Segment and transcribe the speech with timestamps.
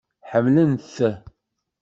[0.31, 0.95] Ḥemmlen-t?